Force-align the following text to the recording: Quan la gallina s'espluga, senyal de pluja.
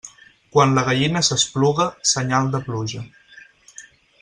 Quan 0.55 0.71
la 0.77 0.83
gallina 0.87 1.21
s'espluga, 1.27 1.87
senyal 2.13 2.51
de 2.57 2.63
pluja. 2.71 3.05